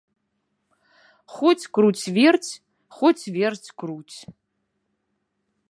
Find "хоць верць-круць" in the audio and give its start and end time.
3.01-4.17